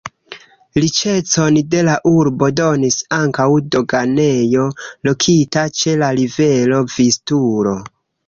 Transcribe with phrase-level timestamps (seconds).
[0.83, 4.65] Riĉecon de la urbo donis ankaŭ doganejo
[5.09, 7.77] lokita ĉe la rivero Vistulo.